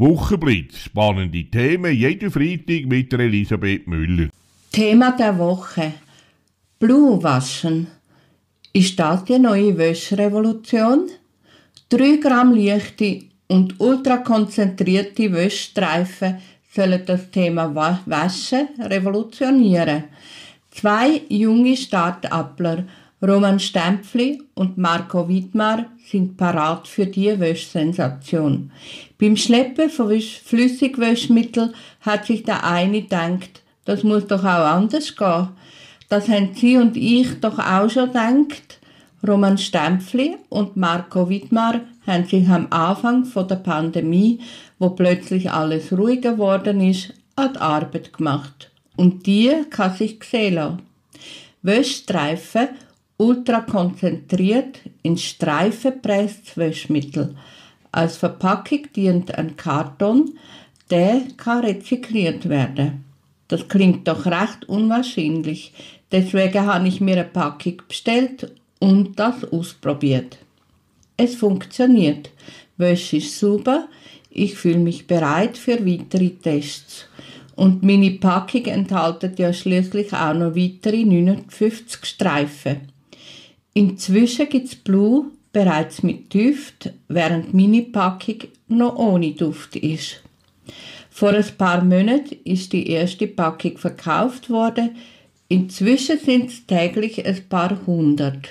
[0.00, 0.78] Wochenblitz.
[0.78, 4.30] Spannende Themen jeden Freitag mit Elisabeth Müller.
[4.72, 5.92] Thema der Woche.
[6.78, 7.86] Blue waschen.
[8.72, 11.10] Ist das die neue Wäschrevolution?
[11.90, 16.38] 3 Gramm leichte und ultrakonzentrierte Wäschstreifen
[16.74, 17.74] sollen das Thema
[18.06, 20.04] Waschen revolutionieren.
[20.70, 22.84] Zwei junge Start-upler,
[23.22, 28.70] Roman Stempfli und Marco Wittmar, sind parat für die Wäschsensation.
[29.18, 35.48] Beim Schleppen von Flüssigwäschmittel hat sich der eine gedacht, das muss doch auch anders gehen.
[36.08, 38.80] Das haben Sie und ich doch auch schon gedacht.
[39.26, 44.40] Roman Stempfli und Marco Wittmar haben sich am Anfang der Pandemie,
[44.78, 48.70] wo plötzlich alles ruhiger geworden ist, an die Arbeit gemacht.
[48.96, 50.82] Und die kann sich sehen lassen.
[51.62, 52.68] Wäschstreifen
[53.20, 57.36] ultra konzentriert in Streifen presst Wäschmittel.
[57.92, 60.38] Als Verpackung dient ein Karton,
[60.90, 63.04] der kann rezykliert werden.
[63.48, 65.74] Das klingt doch recht unwahrscheinlich.
[66.10, 70.38] Deswegen habe ich mir eine Packung bestellt und das ausprobiert.
[71.18, 72.30] Es funktioniert.
[72.78, 73.88] Wäsche ist super.
[74.30, 77.04] Ich fühle mich bereit für weitere Tests.
[77.54, 82.88] Und meine Packung enthält ja schließlich auch noch weitere 59 Streifen.
[83.74, 90.22] Inzwischen gibt es Blue bereits mit Duft, während meine Packung noch ohne Duft ist.
[91.10, 94.96] Vor ein paar Monaten ist die erste Packung verkauft worden.
[95.48, 98.48] Inzwischen sind es täglich ein paar hundert.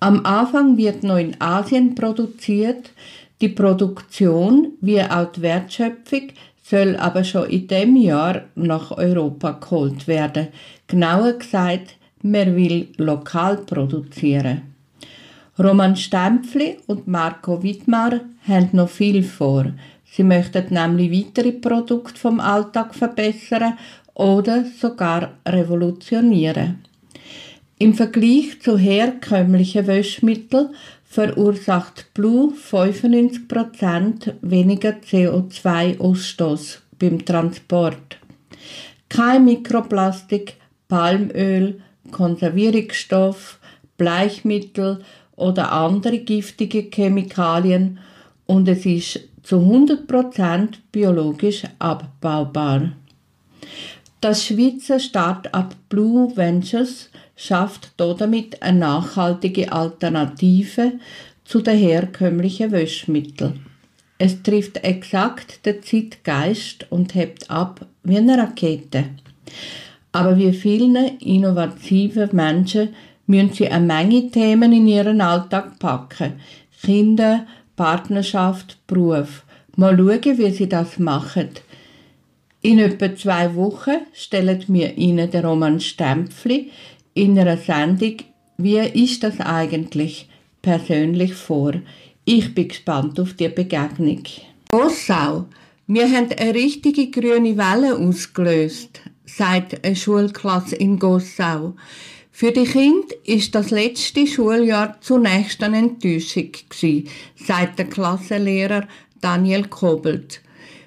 [0.00, 2.92] Am Anfang wird noch in Asien produziert.
[3.40, 6.28] Die Produktion wie auch die Wertschöpfung
[6.62, 10.48] soll aber schon in dem Jahr nach Europa geholt werden.
[10.86, 14.62] Genauer gesagt, man will lokal produzieren.
[15.58, 19.72] Roman Stempfli und Marco Wittmar haben noch viel vor.
[20.04, 23.76] Sie möchten nämlich weitere Produkte vom Alltag verbessern
[24.14, 26.78] oder sogar revolutionieren.
[27.78, 30.70] Im Vergleich zu herkömmlichen Wäschmitteln
[31.04, 38.18] verursacht Blue 95% weniger CO2-Ausstoß beim Transport.
[39.08, 40.56] Kein Mikroplastik,
[40.88, 43.58] Palmöl, Konservierungsstoff,
[43.96, 45.02] Bleichmittel
[45.36, 47.98] oder andere giftige Chemikalien
[48.46, 52.92] und es ist zu 100% biologisch abbaubar.
[54.20, 60.92] Das Schweizer Start-up Blue Ventures schafft damit eine nachhaltige Alternative
[61.44, 63.64] zu den herkömmlichen Wäschmitteln.
[64.18, 69.04] Es trifft exakt den Zeitgeist und hebt ab wie eine Rakete.
[70.18, 72.88] Aber wie vielen innovativen Menschen
[73.28, 76.40] müssen sie eine Menge Themen in ihren Alltag packen.
[76.82, 77.46] Kinder,
[77.76, 79.44] Partnerschaft, Beruf.
[79.76, 81.50] Mal schauen, wie sie das machen.
[82.62, 86.72] In etwa zwei Wochen stellen wir Ihnen den Roman Stempfli
[87.14, 88.16] in einer Sendung
[88.56, 90.28] «Wie ist das eigentlich?»
[90.62, 91.74] persönlich vor.
[92.24, 94.24] Ich bin gespannt auf die Begegnung.
[94.72, 95.44] Gossau.
[95.86, 101.74] Wir haben eine richtige grüne Welle ausgelöst, sagt eine Schulklasse in Gossau.
[102.30, 108.86] Für die Kinder ist das letzte Schuljahr zunächst eine Enttäuschung gewesen, sagt der Klassenlehrer
[109.20, 110.40] Daniel Kobelt.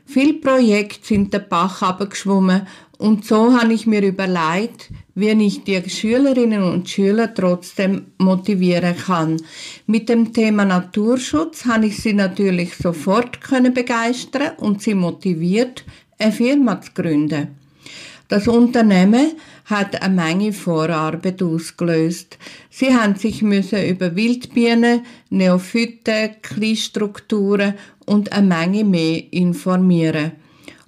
[0.06, 5.90] Viele Projekte sind den Bach abgeschwommen und so habe ich mir überlegt, wie ich die
[5.90, 9.42] Schülerinnen und Schüler trotzdem motivieren kann.
[9.88, 13.40] Mit dem Thema Naturschutz habe ich sie natürlich sofort
[13.74, 15.84] begeistern und sie motiviert,
[16.20, 17.61] eine Firma zu gründen.
[18.32, 19.34] Das Unternehmen
[19.66, 22.38] hat eine Menge Vorarbeit ausgelöst.
[22.70, 27.74] Sie haben sich müssen über Wildbienen, Neophyten, Kleinstrukturen
[28.06, 30.32] und eine Menge mehr informieren.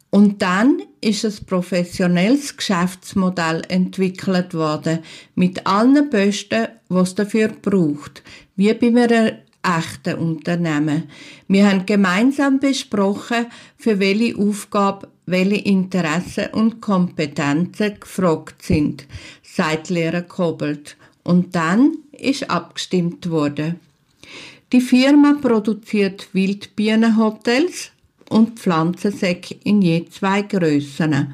[0.10, 5.00] Und dann ist ein professionelles Geschäftsmodell entwickelt worden,
[5.36, 8.24] mit allen Besten, was dafür braucht,
[8.56, 11.10] wie bei einem echten Unternehmen.
[11.50, 19.06] Wir haben gemeinsam besprochen, für welche Aufgabe welche Interessen und Kompetenzen gefragt sind,
[19.42, 20.98] sagt Lehrer Kobelt.
[21.24, 23.80] Und dann ist abgestimmt worden.
[24.72, 27.92] Die Firma produziert Wildbienenhotels
[28.30, 31.34] und Pflanzensäcke in je zwei Grössen.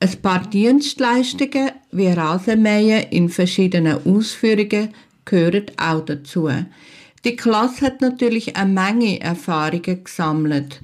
[0.00, 4.94] Ein paar Dienstleistungen wie Rasenmähen in verschiedenen Ausführungen
[5.26, 6.48] gehören auch dazu.
[7.24, 10.80] Die Klasse hat natürlich eine Menge Erfahrungen gesammelt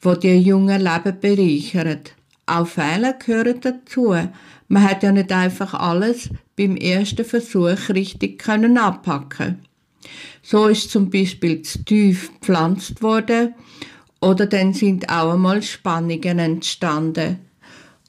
[0.00, 2.00] wo die jungen Leben bereichern.
[2.46, 4.14] Auch Fehler gehören dazu.
[4.68, 9.60] Man hat ja nicht einfach alles beim ersten Versuch richtig können abpacken.
[10.42, 13.54] So ist zum Beispiel zu tief gepflanzt worden
[14.20, 17.38] oder dann sind auch einmal Spannungen entstanden.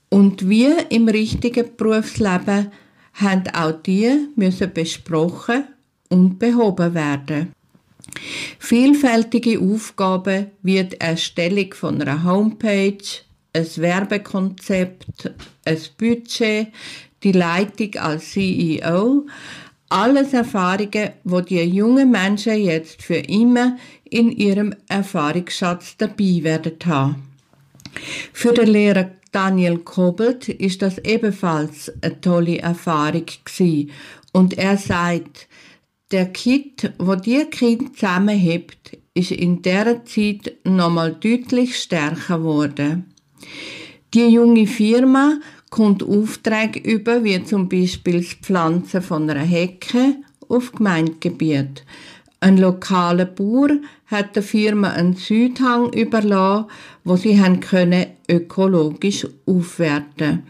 [0.09, 2.71] Und wie im richtigen Berufsleben
[3.13, 5.65] haben auch die müssen besprochen
[6.09, 7.53] und behoben werden.
[8.59, 12.97] Vielfältige Aufgaben wie die Erstellung von einer Homepage,
[13.53, 15.31] ein Werbekonzept,
[15.65, 16.67] ein Budget,
[17.23, 19.25] die Leitung als CEO,
[19.89, 27.23] alles Erfahrungen, wo die jungen Menschen jetzt für immer in ihrem Erfahrungsschatz dabei werden haben.
[28.33, 33.91] Für den Lehrer Daniel Kobelt ist das ebenfalls eine tolle Erfahrung gewesen.
[34.31, 35.47] und er sagt,
[36.11, 43.13] der Kit, wo die Kind zusammenhebt, ist in dieser Zeit nochmal deutlich stärker geworden.
[44.13, 45.39] Die junge Firma
[45.69, 50.15] kommt Aufträge über, wie zum Beispiel das Pflanzen von einer Hecke
[50.47, 51.83] auf Gemeindegebiet.
[52.39, 53.77] Ein lokaler Bauer
[54.07, 56.67] hat der Firma einen Südhang überlassen,
[57.03, 60.43] wo sie haben können ökologisch aufwerten.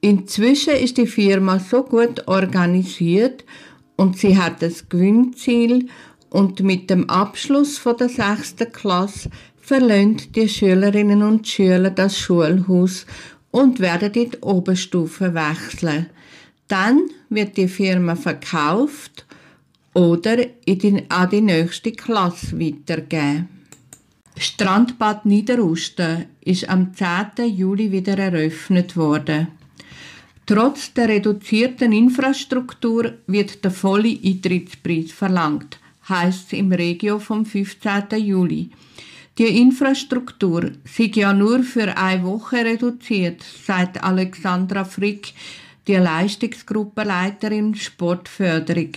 [0.00, 3.44] Inzwischen ist die Firma so gut organisiert
[3.98, 5.88] und sie hat das Gewinnziel
[6.30, 9.28] und mit dem Abschluss von der sechsten Klasse
[9.60, 13.06] verlöhnt die Schülerinnen und Schüler das Schulhaus
[13.50, 16.06] und werden in die Oberstufe wechseln.
[16.68, 19.26] Dann wird die Firma verkauft
[19.94, 23.48] oder in die, an die nächste Klasse weitergeben.
[24.36, 27.48] Strandbad Niederusten ist am 10.
[27.56, 29.48] Juli wieder eröffnet worden.
[30.48, 35.78] Trotz der reduzierten Infrastruktur wird der volle Eintrittspreis verlangt,
[36.08, 38.04] heißt es im Regio vom 15.
[38.16, 38.70] Juli.
[39.36, 45.34] Die Infrastruktur sei ja nur für eine Woche reduziert, sagt Alexandra Frick,
[45.86, 48.92] die Leistungsgruppenleiterin Sportförderung.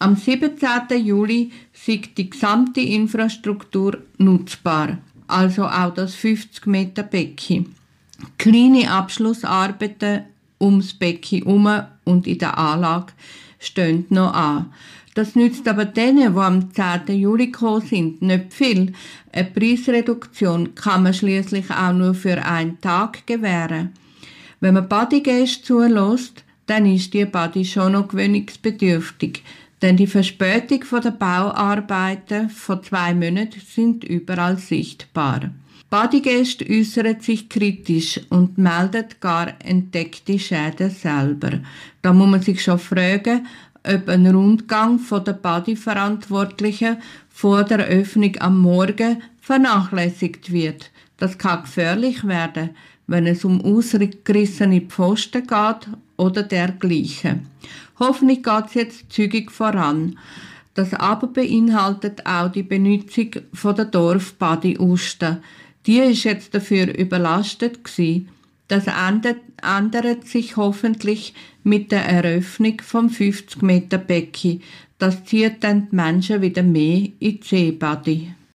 [0.00, 1.02] Am 17.
[1.02, 4.98] Juli sei die gesamte Infrastruktur nutzbar,
[5.28, 7.74] also auch das 50 Meter Becken.
[8.36, 10.24] Kleine Abschlussarbeiten
[10.60, 13.12] ums Becken herum und in der Anlage
[13.58, 14.72] stehen noch an.
[15.14, 17.18] Das nützt aber denen, die am 10.
[17.18, 18.92] Juli gekommen sind, nicht viel.
[19.32, 23.90] Eine Preisreduktion kann man schließlich auch nur für einen Tag gewähren.
[24.60, 29.42] Wenn man Badegäste zulässt, dann ist die Body schon noch gewöhnungsbedürftig,
[29.82, 35.50] denn die Verspätung der Bauarbeiten von zwei Monaten sind überall sichtbar.
[35.90, 41.58] Badegäste äußern sich kritisch und melden gar entdeckte Schäden selber.
[42.00, 43.44] Da muss man sich schon fragen,
[43.82, 46.98] ob ein Rundgang von der Badi-Verantwortlichen
[47.28, 50.92] vor der Öffnung am Morgen vernachlässigt wird.
[51.16, 52.70] Das kann gefährlich werden,
[53.08, 57.48] wenn es um ausgerissene Pfosten geht oder dergleichen.
[57.98, 60.16] Hoffentlich geht es jetzt zügig voran.
[60.74, 65.38] Das aber beinhaltet auch die Benutzung von der Dorfbadi Usten.
[65.86, 68.28] Die ist jetzt dafür überlastet gewesen.
[68.68, 71.34] Das ändert sich hoffentlich
[71.64, 74.62] mit der Eröffnung vom 50 Meter Becken.
[74.98, 78.32] Das zieht dann die Menschen wieder mehr in die Seebadi.